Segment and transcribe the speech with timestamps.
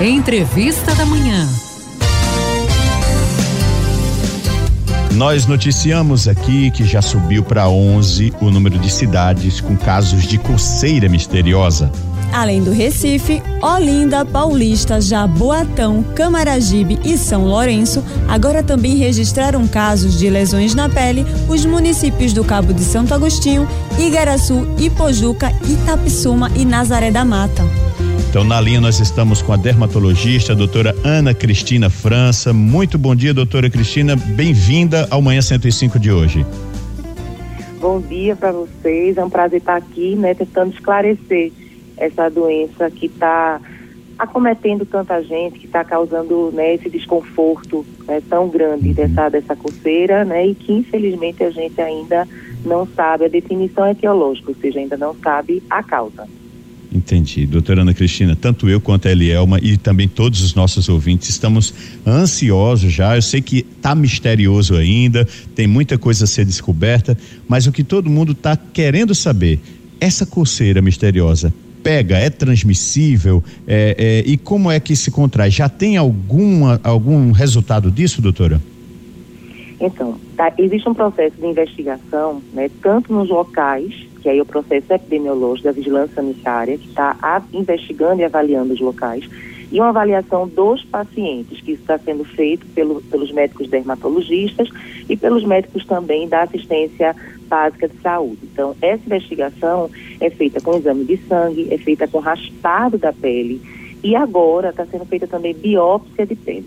[0.00, 1.48] Entrevista da Manhã.
[5.14, 10.38] Nós noticiamos aqui que já subiu para 11 o número de cidades com casos de
[10.38, 11.90] coceira misteriosa.
[12.32, 20.30] Além do Recife, Olinda, Paulista, Jaboatão, Camaragibe e São Lourenço, agora também registraram casos de
[20.30, 23.68] lesões na pele os municípios do Cabo de Santo Agostinho,
[23.98, 27.87] Igaraçu, Ipojuca, Itapissuma e Nazaré da Mata.
[28.28, 32.52] Então, na linha, nós estamos com a dermatologista, a doutora Ana Cristina França.
[32.52, 34.14] Muito bom dia, doutora Cristina.
[34.16, 36.44] Bem-vinda ao Manhã 105 de hoje.
[37.80, 39.16] Bom dia para vocês.
[39.16, 41.52] É um prazer estar aqui, né, tentando esclarecer
[41.96, 43.62] essa doença que está
[44.18, 50.26] acometendo tanta gente, que está causando né, esse desconforto né, tão grande dessa, dessa coceira,
[50.26, 52.28] né, e que infelizmente a gente ainda
[52.62, 56.28] não sabe a definição etiológica, ou seja, ainda não sabe a causa.
[56.90, 57.44] Entendi.
[57.46, 61.74] Doutora Ana Cristina, tanto eu quanto a Elielma e também todos os nossos ouvintes estamos
[62.06, 63.14] ansiosos já.
[63.14, 67.84] Eu sei que está misterioso ainda, tem muita coisa a ser descoberta, mas o que
[67.84, 69.60] todo mundo está querendo saber,
[70.00, 75.50] essa coceira misteriosa pega, é transmissível é, é, e como é que se contrai?
[75.50, 78.60] Já tem alguma, algum resultado disso, doutora?
[79.80, 84.46] Então, tá, existe um processo de investigação, né, tanto nos locais, que aí é o
[84.46, 89.28] processo epidemiológico da vigilância sanitária, que está investigando e avaliando os locais,
[89.70, 94.68] e uma avaliação dos pacientes, que está sendo feito pelo, pelos médicos dermatologistas
[95.08, 97.14] e pelos médicos também da assistência
[97.48, 98.38] básica de saúde.
[98.44, 103.60] Então, essa investigação é feita com exame de sangue, é feita com raspado da pele
[104.02, 106.66] e agora está sendo feita também biópsia de pele.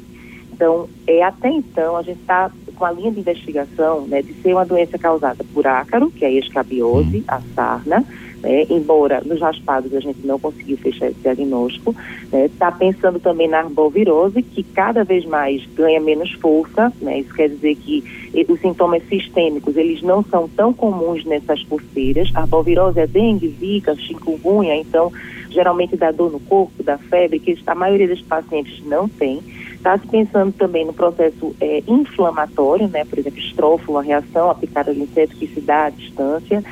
[0.53, 4.53] Então, é, até então, a gente está com a linha de investigação né, de ser
[4.53, 8.03] uma doença causada por ácaro, que é a escabiose, a sarna,
[8.41, 11.95] né, embora nos raspados a gente não conseguiu fechar esse diagnóstico,
[12.33, 17.33] está né, pensando também na arbovirose, que cada vez mais ganha menos força, né, isso
[17.33, 18.03] quer dizer que
[18.47, 23.95] os sintomas sistêmicos, eles não são tão comuns nessas pulseiras, a arbovirose é dengue, zika,
[23.95, 25.11] chikungunya, então
[25.51, 29.39] geralmente dá dor no corpo, dá febre, que a maioria dos pacientes não tem.
[29.73, 34.55] Está se pensando também no processo é, inflamatório, né, por exemplo, estrofo, uma reação à
[34.55, 36.63] picada de inseto que se dá à distância.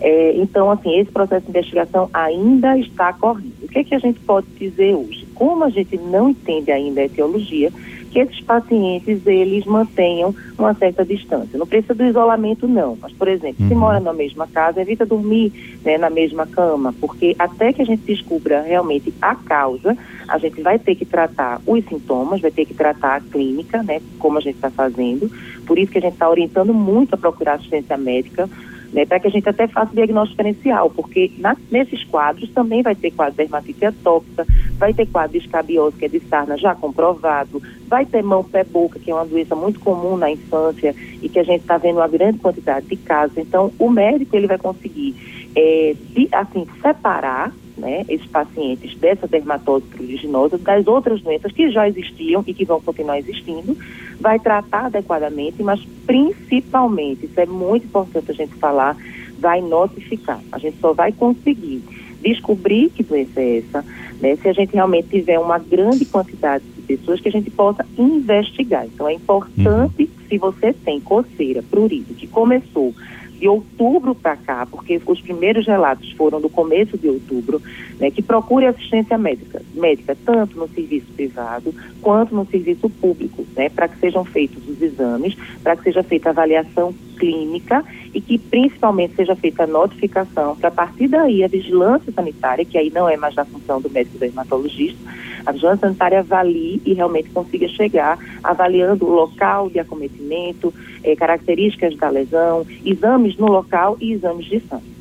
[0.00, 3.52] É, então, assim, esse processo de investigação ainda está correndo.
[3.62, 5.26] O que, é que a gente pode dizer hoje?
[5.34, 7.72] Como a gente não entende ainda a etiologia,
[8.10, 11.58] que esses pacientes eles mantenham uma certa distância.
[11.58, 13.68] Não precisa do isolamento não, mas por exemplo, uhum.
[13.68, 15.52] se mora na mesma casa, evita dormir
[15.84, 20.60] né, na mesma cama, porque até que a gente descubra realmente a causa, a gente
[20.62, 24.40] vai ter que tratar os sintomas, vai ter que tratar a clínica, né, como a
[24.40, 25.30] gente está fazendo.
[25.66, 28.48] Por isso que a gente está orientando muito a procurar assistência médica
[28.92, 32.82] né, para que a gente até faça o diagnóstico diferencial, porque na, nesses quadros também
[32.82, 34.46] vai ter quadro de dermatite atópica,
[34.78, 38.64] vai ter quadro de escabiose, que é de sarna já comprovado, vai ter mão, pé,
[38.64, 41.96] boca, que é uma doença muito comum na infância e que a gente está vendo
[41.96, 43.36] uma grande quantidade de casos.
[43.36, 45.14] Então, o médico ele vai conseguir,
[45.58, 51.88] é, de, assim, separar né, esses pacientes dessa dermatose pruriginosa das outras doenças que já
[51.88, 53.76] existiam e que vão continuar existindo,
[54.20, 58.96] vai tratar adequadamente, mas principalmente, isso é muito importante a gente falar,
[59.38, 60.40] vai notificar.
[60.52, 61.82] A gente só vai conseguir
[62.20, 63.84] descobrir que doença é essa,
[64.20, 67.84] né, se a gente realmente tiver uma grande quantidade de pessoas que a gente possa
[67.96, 68.86] investigar.
[68.86, 70.08] Então é importante, uhum.
[70.28, 72.94] se você tem coceira, prurido, que começou
[73.38, 77.62] de outubro para cá, porque os primeiros relatos foram do começo de outubro,
[77.98, 83.68] né, que procure assistência médica, médica tanto no serviço privado quanto no serviço público, né,
[83.68, 87.84] para que sejam feitos os exames, para que seja feita a avaliação clínica
[88.14, 92.78] e que principalmente seja feita a notificação para a partir daí a vigilância sanitária, que
[92.78, 94.98] aí não é mais da função do médico dermatologista,
[95.44, 100.72] a vigilância sanitária avalie e realmente consiga chegar avaliando o local de acometimento,
[101.02, 104.98] eh, características da lesão, exames no local e exames de sangue.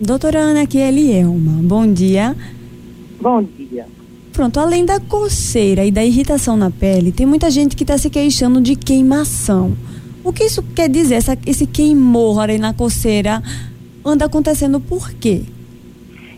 [0.00, 1.60] Doutora Ana, é Elielma.
[1.62, 2.34] Bom dia.
[3.20, 3.86] Bom dia.
[4.32, 8.08] Pronto, além da coceira e da irritação na pele, tem muita gente que está se
[8.08, 9.76] queixando de queimação.
[10.24, 11.16] O que isso quer dizer?
[11.16, 13.42] Essa, esse queimor aí na coceira
[14.04, 15.42] anda acontecendo por quê?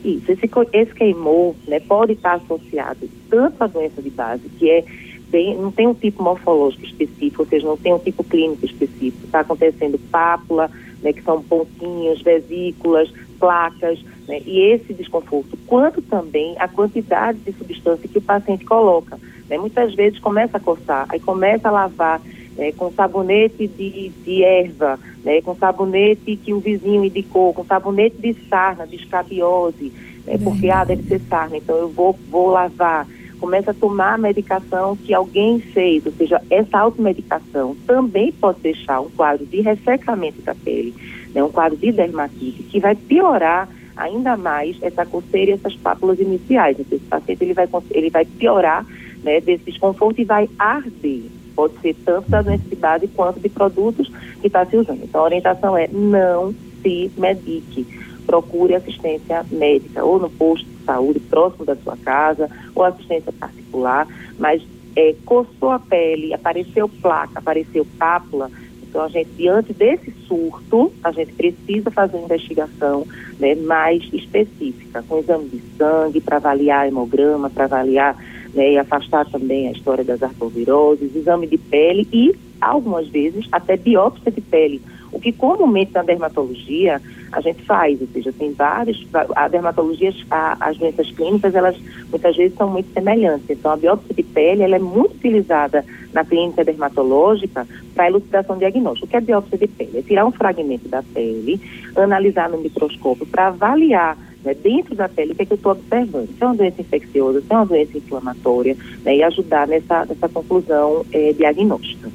[0.04, 4.84] Isso, esse, esse queimor né, pode estar associado tanto à doença de base, que é
[5.28, 9.24] bem, não tem um tipo morfológico específico, ou seja, não tem um tipo clínico específico.
[9.24, 10.70] Está acontecendo pápula,
[11.02, 17.52] né, que são pontinhos, vesículas, placas, né, e esse desconforto, quanto também a quantidade de
[17.52, 19.18] substância que o paciente coloca.
[19.48, 22.20] Né, muitas vezes começa a coçar, aí começa a lavar
[22.56, 28.16] né, com sabonete de, de erva, né, com sabonete que o vizinho indicou, com sabonete
[28.16, 29.92] de sarna, de escabiose,
[30.26, 33.06] né, porque ah, deve ser sarna, então eu vou, vou lavar
[33.42, 39.00] começa a tomar a medicação que alguém fez, ou seja, essa automedicação também pode deixar
[39.00, 40.94] um quadro de ressecamento da pele,
[41.34, 46.20] né, um quadro de dermatite, que vai piorar ainda mais essa coceira e essas pápulas
[46.20, 46.78] iniciais.
[46.78, 48.86] Então, esse paciente ele vai, ele vai piorar
[49.24, 51.24] né, desse desconforto e vai arder.
[51.62, 54.10] Pode ser tanto da doença de base quanto de produtos
[54.40, 55.04] que está se usando.
[55.04, 57.86] Então, a orientação é não se medique.
[58.26, 64.08] Procure assistência médica, ou no posto de saúde próximo da sua casa, ou assistência particular,
[64.38, 64.60] mas
[64.96, 68.50] é, coçou a pele, apareceu placa, apareceu pápula,
[68.92, 73.06] então, a gente, diante desse surto, a gente precisa fazer uma investigação
[73.40, 78.14] né, mais específica, com exame de sangue, para avaliar hemograma, para avaliar
[78.54, 83.76] né, e afastar também a história das arboviroses, exame de pele e, algumas vezes, até
[83.76, 84.82] biópsia de pele,
[85.12, 87.00] o que comumente na dermatologia
[87.30, 91.76] a gente faz, ou seja, tem vários, a dermatologia, a, as doenças clínicas, elas
[92.10, 93.48] muitas vezes são muito semelhantes.
[93.48, 99.06] Então, a biópsia de pele, ela é muito utilizada na clínica dermatológica para elucidação diagnóstica.
[99.06, 99.98] O que é biópsia de pele?
[99.98, 101.58] É tirar um fragmento da pele,
[101.96, 105.72] analisar no microscópio para avaliar né, dentro da pele o que, é que eu estou
[105.72, 106.28] observando.
[106.28, 110.28] Se é uma doença infecciosa, se é uma doença inflamatória, né, e ajudar nessa, nessa
[110.28, 112.10] conclusão eh, diagnóstica.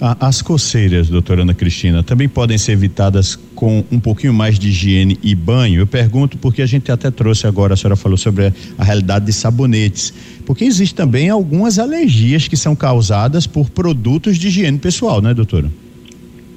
[0.00, 5.18] As coceiras, doutora Ana Cristina, também podem ser evitadas com um pouquinho mais de higiene
[5.22, 5.80] e banho?
[5.80, 9.32] Eu pergunto porque a gente até trouxe agora, a senhora falou sobre a, realidade de
[9.32, 10.12] sabonetes.
[10.44, 15.70] Porque existe também algumas alergias que são causadas por produtos de higiene pessoal, né, doutora?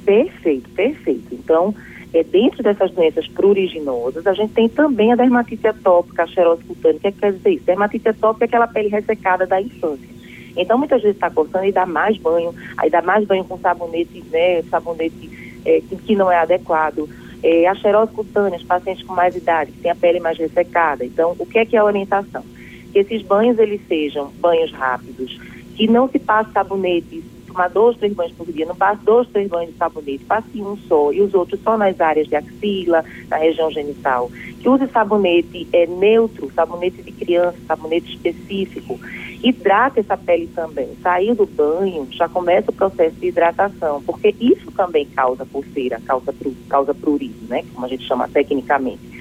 [0.06, 1.24] Perfeito, perfeito.
[1.32, 1.74] Então,
[2.14, 6.98] é, dentro dessas doenças pruriginosas, a gente tem também a dermatite atópica, a xerose cutânea.
[6.98, 7.66] O que, é que quer dizer isso?
[7.66, 10.10] Dermatite atópica é aquela pele ressecada da infância.
[10.58, 14.24] Então, muitas vezes está coçando e dá mais banho, aí dá mais banho com sabonete,
[14.32, 15.30] né, sabonete
[15.66, 17.08] é, que, que, não é adequado.
[17.42, 21.06] É, a xerose cutânea, os pacientes com mais idade, que têm a pele mais ressecada.
[21.06, 22.44] Então, o que é que é a orientação?
[22.92, 25.40] Que esses banhos, eles sejam banhos rápidos,
[25.76, 29.50] que não se passe sabonete, tomar dois, três banhos por dia, não passe dois, três
[29.50, 33.38] banhos de sabonete, passe um só, e os outros só nas áreas de axila, na
[33.38, 34.32] região genital.
[34.60, 39.00] Que use sabonete é, neutro, sabonete de criança, sabonete específico
[39.44, 40.90] hidrata essa pele também.
[41.02, 46.34] Sair do banho já começa o processo de hidratação, porque isso também causa pulseira, causa,
[46.68, 47.64] causa prurido, né?
[47.74, 49.19] Como a gente chama tecnicamente.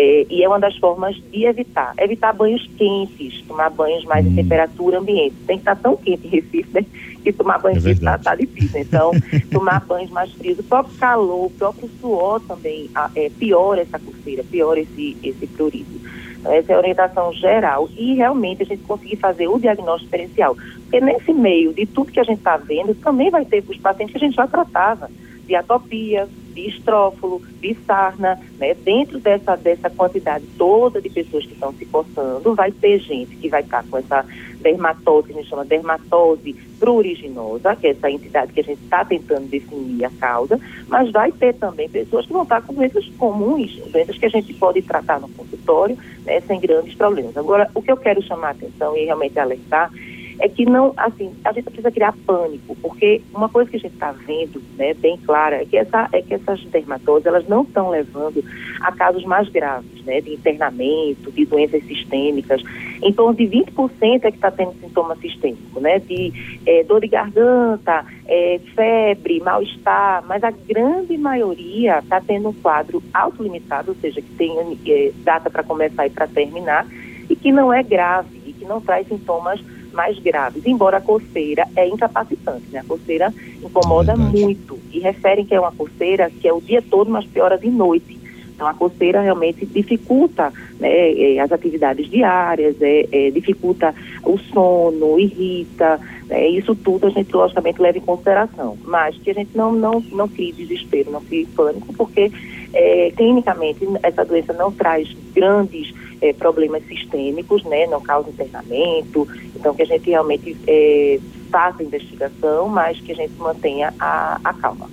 [0.00, 1.92] É, e é uma das formas de evitar.
[1.98, 4.30] Evitar banhos quentes, tomar banhos mais hum.
[4.30, 5.34] em temperatura ambiente.
[5.44, 6.86] Tem que estar tão quente em Recife, né?
[7.24, 8.80] Que tomar banho é está tá difícil.
[8.80, 9.10] Então,
[9.50, 10.60] tomar banhos mais frios.
[10.60, 15.98] O próprio calor, o próprio suor também é, piora essa pulseira, piora esse, esse prurido.
[16.44, 20.56] Essa é a orientação geral e realmente a gente conseguir fazer o diagnóstico diferencial.
[20.82, 24.12] Porque nesse meio de tudo que a gente está vendo, também vai ter os pacientes
[24.12, 25.10] que a gente já tratava,
[25.44, 28.74] de atopia, de estrófilo, de sarna, né?
[28.74, 33.48] Dentro dessa, dessa quantidade toda de pessoas que estão se coçando, vai ter gente que
[33.48, 34.24] vai estar com essa
[34.60, 39.04] dermatose, que a gente chama dermatose pruriginosa, que é essa entidade que a gente está
[39.04, 40.58] tentando definir a causa,
[40.88, 44.52] mas vai ter também pessoas que vão estar com doenças comuns, doenças que a gente
[44.54, 47.36] pode tratar no consultório, né, sem grandes problemas.
[47.36, 49.92] Agora, o que eu quero chamar a atenção e realmente alertar
[50.40, 53.94] é que não, assim, a gente precisa criar pânico, porque uma coisa que a gente
[53.94, 57.90] está vendo, né, bem clara, é que, essa, é que essas dermatoses, elas não estão
[57.90, 58.44] levando
[58.80, 62.62] a casos mais graves, né, de internamento, de doenças sistêmicas.
[63.02, 66.32] Em torno de 20% é que está tendo sintoma sistêmico, né, de
[66.64, 73.02] é, dor de garganta, é, febre, mal-estar, mas a grande maioria está tendo um quadro
[73.12, 76.86] autolimitado, ou seja, que tem é, data para começar e para terminar,
[77.28, 79.60] e que não é grave, e que não traz sintomas
[79.98, 82.78] mais graves, embora a coceira é incapacitante, né?
[82.78, 86.80] A coceira incomoda é muito e referem que é uma coceira que é o dia
[86.80, 88.16] todo, mas piora de noite.
[88.54, 93.92] Então, a coceira realmente dificulta né, eh, as atividades diárias, é, é, dificulta
[94.24, 98.78] o sono, irrita, né, isso tudo a gente, logicamente, leva em consideração.
[98.84, 102.30] Mas que a gente não, não, não crie desespero, não crie pânico, porque
[102.72, 105.08] é, clinicamente essa doença não traz
[105.38, 111.82] grandes é, problemas sistêmicos, né, não causa internamento, então que a gente realmente é, faça
[111.82, 114.88] investigação, mas que a gente mantenha a, a calma.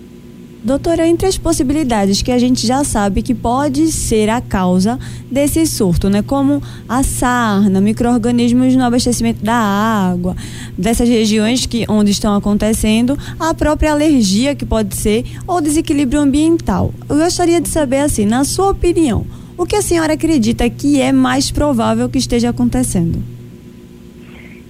[0.65, 4.97] Doutora, entre as possibilidades que a gente já sabe que pode ser a causa
[5.29, 6.23] desse surto, né?
[6.23, 6.59] Como
[6.89, 10.35] a sarna, micro-organismos no abastecimento da água,
[10.75, 16.91] dessas regiões que, onde estão acontecendo, a própria alergia que pode ser, ou desequilíbrio ambiental.
[17.07, 19.23] Eu gostaria de saber, assim, na sua opinião,
[19.57, 23.19] o que a senhora acredita que é mais provável que esteja acontecendo?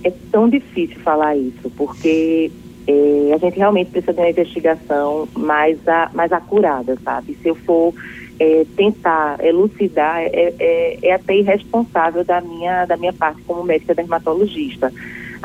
[0.03, 2.51] É tão difícil falar isso, porque
[2.87, 7.35] é, a gente realmente precisa de uma investigação mais, a, mais acurada, sabe?
[7.41, 7.93] Se eu for
[8.39, 13.95] é, tentar elucidar é, é, é, até irresponsável da minha, da minha parte como médica
[13.95, 14.91] dermatologista.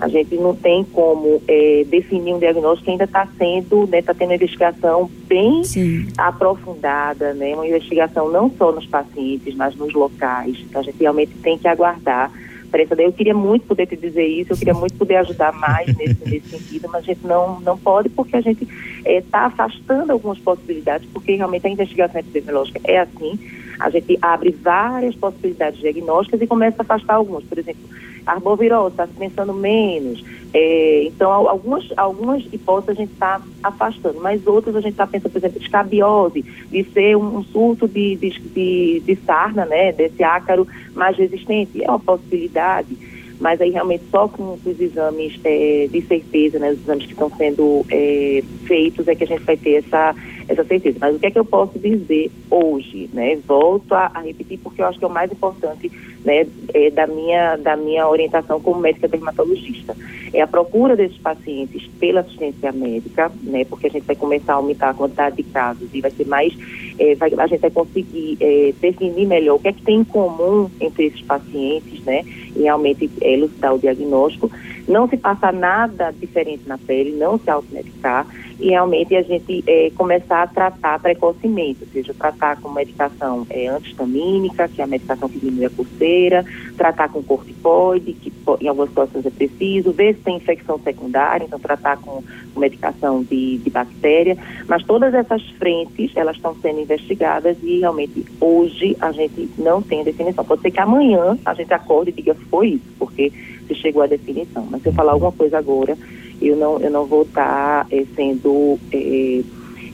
[0.01, 4.03] A gente não tem como é, definir um diagnóstico que ainda está sendo, está né,
[4.03, 6.09] tá tendo uma investigação bem Sim.
[6.17, 10.57] aprofundada, né, uma investigação não só nos pacientes, mas nos locais.
[10.61, 12.33] Então a gente realmente tem que aguardar.
[12.71, 16.29] Daí eu queria muito poder te dizer isso, eu queria muito poder ajudar mais nesse,
[16.29, 18.67] nesse sentido, mas a gente não, não pode porque a gente
[19.05, 23.39] está eh, afastando algumas possibilidades, porque realmente a investigação epidemiológica é assim,
[23.81, 27.43] a gente abre várias possibilidades diagnósticas e começa a afastar algumas.
[27.45, 27.83] Por exemplo,
[28.27, 30.25] arbovirose está se pensando menos.
[30.53, 35.31] É, então, algumas, algumas hipóteses a gente está afastando, mas outras a gente está pensando,
[35.31, 40.23] por exemplo, escabiose, de ser um, um surto de, de, de, de, sarna, né, desse
[40.25, 41.83] ácaro mais resistente.
[41.83, 42.97] É uma possibilidade,
[43.39, 47.31] mas aí realmente só com os exames é, de certeza, né, os exames que estão
[47.37, 50.17] sendo é, feitos, é que a gente vai ter essa
[50.51, 50.99] essa certeza.
[51.01, 53.39] Mas o que é que eu posso dizer hoje, né?
[53.47, 55.91] Volto a, a repetir porque eu acho que é o mais importante,
[56.25, 59.97] né, é, da minha da minha orientação como médica dermatologista.
[60.33, 63.65] É a procura desses pacientes pela assistência médica, né?
[63.65, 66.53] Porque a gente vai começar a aumentar a quantidade de casos e vai ser mais
[66.99, 70.05] é, vai, a gente vai conseguir é, definir melhor o que é que tem em
[70.05, 72.25] comum entre esses pacientes, né?
[72.57, 74.51] E realmente é, elucidar o diagnóstico.
[74.91, 78.27] Não se passa nada diferente na pele, não se automedicar
[78.61, 83.69] e realmente a gente é, começar a tratar precocemente, ou seja, tratar com medicação é,
[83.69, 86.45] antistamínica, que é a medicação que diminui a pulseira,
[86.77, 88.31] tratar com corticoide, que
[88.61, 93.23] em algumas situações é preciso, ver se tem infecção secundária, então tratar com, com medicação
[93.23, 94.37] de, de bactéria,
[94.69, 100.05] mas todas essas frentes, elas estão sendo investigadas e realmente hoje a gente não tem
[100.05, 100.45] definição.
[100.45, 103.33] Pode ser que amanhã a gente acorde e diga foi isso, porque
[103.71, 105.97] se chegou à definição, mas se eu falar alguma coisa agora,
[106.43, 109.43] eu não, eu não vou estar tá, é, sendo, é,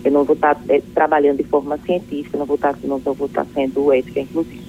[0.04, 3.26] eu não vou estar tá, é, trabalhando de forma científica, não vou estar, não vou
[3.26, 4.66] estar sendo ética, inclusive.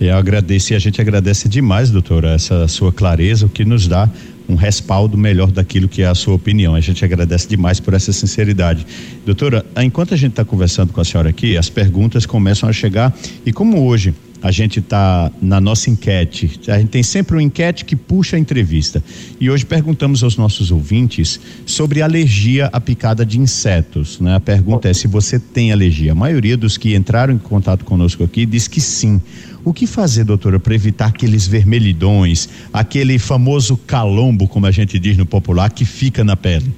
[0.00, 4.08] Eu agradeço e a gente agradece demais, doutora, essa sua clareza, o que nos dá
[4.48, 6.74] um respaldo melhor daquilo que é a sua opinião.
[6.74, 8.86] A gente agradece demais por essa sinceridade.
[9.26, 13.14] Doutora, enquanto a gente está conversando com a senhora aqui, as perguntas começam a chegar
[13.44, 16.60] e como hoje a gente está na nossa enquete.
[16.68, 19.02] A gente tem sempre uma enquete que puxa a entrevista.
[19.40, 24.20] E hoje perguntamos aos nossos ouvintes sobre alergia à picada de insetos.
[24.20, 24.34] Né?
[24.34, 26.12] A pergunta é se você tem alergia.
[26.12, 29.20] A maioria dos que entraram em contato conosco aqui diz que sim.
[29.64, 35.16] O que fazer, doutora, para evitar aqueles vermelhidões, aquele famoso calombo, como a gente diz
[35.16, 36.72] no popular, que fica na pele?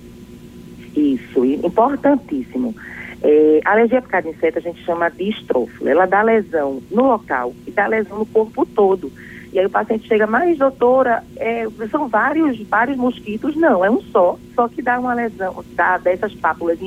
[0.96, 2.74] Isso, importantíssimo.
[3.22, 5.88] É, a alergia de inseto a gente chama de estrófilo.
[5.88, 9.12] Ela dá lesão no local e dá lesão no corpo todo.
[9.52, 13.56] E aí o paciente chega, mas doutora, é, são vários, vários mosquitos?
[13.56, 16.78] Não, é um só, só que dá uma lesão, dá dessas pápulas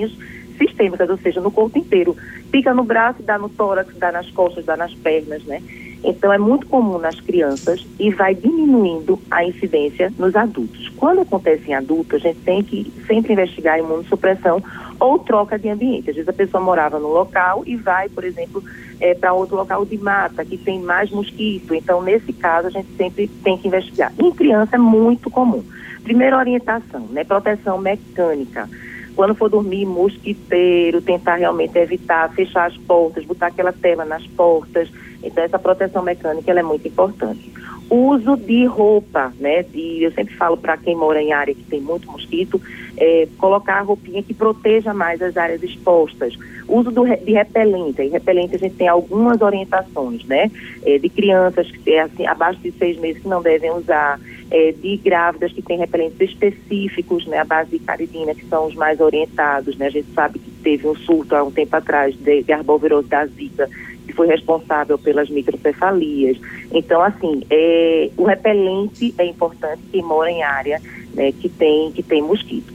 [0.57, 2.15] sistêmicas, ou seja, no corpo inteiro.
[2.51, 5.61] Pica no braço, dá no tórax, dá nas costas, dá nas pernas, né?
[6.03, 10.89] Então, é muito comum nas crianças e vai diminuindo a incidência nos adultos.
[10.97, 14.61] Quando acontece em adultos, a gente tem que sempre investigar a imunossupressão
[15.03, 16.09] ou troca de ambiente.
[16.09, 18.63] Às vezes a pessoa morava no local e vai, por exemplo,
[19.01, 21.75] é, para outro local de mata, que tem mais mosquito.
[21.75, 24.13] Então, nesse caso, a gente sempre tem que investigar.
[24.17, 25.61] Em criança é muito comum.
[26.03, 27.25] Primeira orientação, né?
[27.25, 28.69] Proteção mecânica
[29.15, 34.89] quando for dormir, mosquiteiro, tentar realmente evitar fechar as portas, botar aquela tela nas portas.
[35.21, 37.51] Então, essa proteção mecânica é muito importante.
[37.95, 39.61] Uso de roupa, né?
[39.61, 42.59] De, eu sempre falo para quem mora em área que tem muito mosquito,
[42.97, 46.35] é, colocar a roupinha que proteja mais as áreas expostas.
[46.67, 48.01] Uso do, de repelente.
[48.01, 50.49] E repelente a gente tem algumas orientações, né?
[50.83, 54.19] É, de crianças que é, assim, abaixo de seis meses que não devem usar
[54.49, 58.75] é, de grávidas que têm repelentes específicos, né, a base de caridina, que são os
[58.75, 62.43] mais orientados, né, a gente sabe que teve um surto há um tempo atrás de,
[62.43, 63.67] de arbovirose da zika,
[64.05, 66.37] que foi responsável pelas microcefalias.
[66.71, 70.81] Então, assim, é, o repelente é importante quem mora em área
[71.13, 72.73] né, que, tem, que tem mosquito.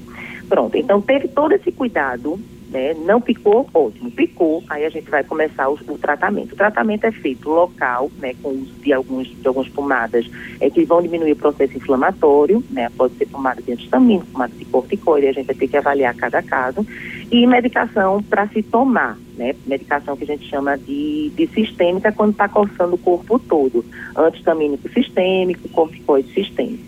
[0.49, 2.39] Pronto, então teve todo esse cuidado
[2.71, 2.95] né?
[2.95, 4.11] Não picou, ótimo.
[4.11, 6.53] Picou, aí a gente vai começar o, o, tratamento.
[6.53, 10.29] O tratamento é feito local, né, com uso de, alguns, de algumas pomadas
[10.61, 12.91] é, que vão diminuir o processo inflamatório, né?
[12.97, 16.43] Pode ser pomada de antistamina, pomada de corticoide, a gente vai ter que avaliar cada
[16.43, 16.87] caso.
[17.31, 19.55] E medicação para se tomar, né?
[19.67, 23.85] Medicação que a gente chama de, de sistêmica quando está coçando o corpo todo.
[24.17, 26.85] Antistamínico sistêmico, corticoide sistêmico.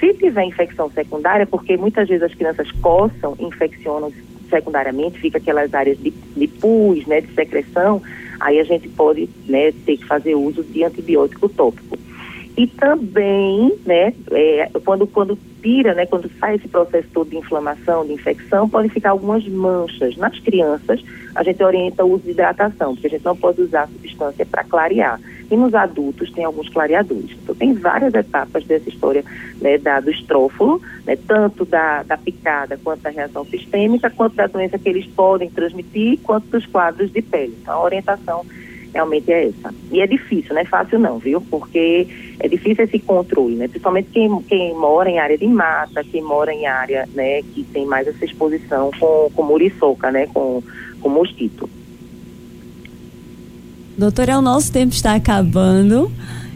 [0.00, 4.12] Se tiver infecção secundária, porque muitas vezes as crianças coçam, infeccionam
[4.50, 8.02] secundariamente fica aquelas áreas de, de pus, né, de secreção,
[8.40, 11.98] aí a gente pode né, ter que fazer uso de antibiótico tópico.
[12.56, 18.04] E também, né, é, quando, quando tira, né, quando sai esse processo todo de inflamação,
[18.04, 20.14] de infecção, podem ficar algumas manchas.
[20.18, 21.02] Nas crianças,
[21.34, 24.62] a gente orienta o uso de hidratação, porque a gente não pode usar substância para
[24.62, 25.18] clarear.
[25.50, 27.30] E nos adultos tem alguns clareadores.
[27.42, 29.24] Então tem várias etapas dessa história
[29.60, 34.46] né, da, do estrófolo, né, tanto da, da picada quanto da reação sistêmica, quanto da
[34.46, 37.56] doença que eles podem transmitir, quanto dos quadros de pele.
[37.62, 38.44] Então a orientação
[38.94, 39.74] realmente é essa.
[39.90, 41.40] E é difícil, não é fácil não, viu?
[41.40, 42.06] Porque
[42.38, 43.66] é difícil esse controle, né?
[43.66, 47.84] Principalmente quem, quem mora em área de mata, quem mora em área, né, que tem
[47.84, 50.62] mais essa exposição com, com muriçoca, né, com,
[51.00, 51.68] com mosquito.
[53.98, 56.10] Doutora, o nosso tempo está acabando.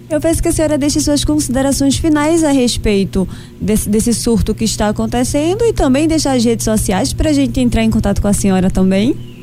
[0.09, 3.29] Eu peço que a senhora deixe suas considerações finais a respeito
[3.61, 7.61] desse, desse surto que está acontecendo e também deixar as redes sociais para a gente
[7.61, 9.38] entrar em contato com a senhora também.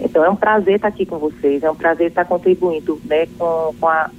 [0.00, 3.74] Então é um prazer estar aqui com vocês, é um prazer estar contribuindo né, com,
[3.78, 4.10] com a,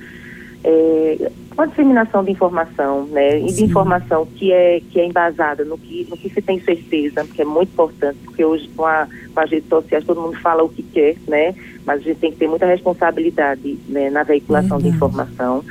[0.64, 5.64] é, com a disseminação de informação, né, e de informação que é, que é embasada
[5.64, 9.08] no que, no que se tem certeza, que é muito importante, porque hoje com, a,
[9.34, 11.56] com as redes sociais todo mundo fala o que quer, né,
[11.86, 15.64] mas a gente tem que ter muita responsabilidade né, na veiculação de informação.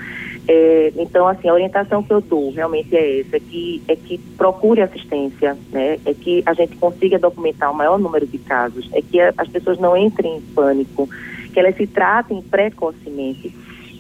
[0.49, 4.19] É, então, assim, a orientação que eu dou realmente é essa, é que, é que
[4.37, 5.99] procure assistência, né?
[6.05, 9.79] É que a gente consiga documentar o maior número de casos, é que as pessoas
[9.79, 11.09] não entrem em pânico,
[11.53, 13.53] que elas se tratem precocemente.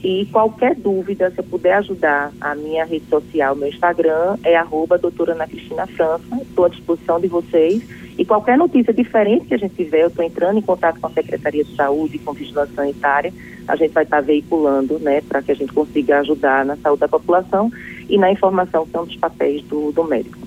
[0.08, 4.96] E qualquer dúvida, se eu puder ajudar, a minha rede social, meu Instagram é arroba
[4.96, 7.82] doutora Ana Cristina França, estou à disposição de vocês.
[8.16, 11.10] E qualquer notícia diferente que a gente tiver, eu estou entrando em contato com a
[11.10, 13.34] Secretaria de Saúde, com Vigilância Sanitária,
[13.66, 17.08] a gente vai estar veiculando, né, para que a gente consiga ajudar na saúde da
[17.08, 17.68] população
[18.08, 20.38] e na informação que é um dos papéis do, do médico.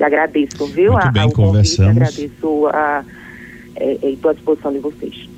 [0.00, 0.94] E agradeço, viu?
[0.94, 1.94] Muito a, bem, a, conversamos.
[1.94, 3.04] Convite, agradeço a
[3.76, 5.37] estou é, à disposição de vocês.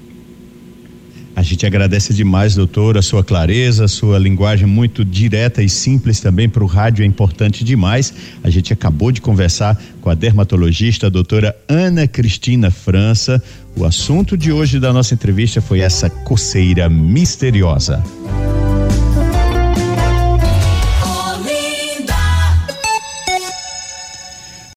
[1.51, 6.49] Gente agradece demais, doutor, a sua clareza, a sua linguagem muito direta e simples também
[6.49, 8.15] para o rádio é importante demais.
[8.45, 13.43] A gente acabou de conversar com a dermatologista, a doutora Ana Cristina França.
[13.77, 18.01] O assunto de hoje da nossa entrevista foi essa coceira misteriosa.